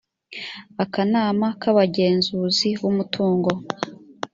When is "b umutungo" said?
2.79-3.49